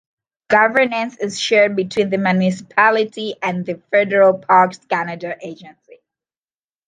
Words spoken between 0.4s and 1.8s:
Governance is shared